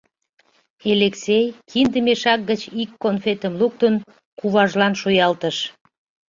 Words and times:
Элексей, 0.91 1.45
кинде 1.69 1.99
мешак 2.05 2.39
гыч 2.49 2.61
ик 2.81 2.91
конфетым 3.03 3.53
луктын, 3.61 3.95
куважлан 4.39 4.93
шуялтыш. 5.01 5.57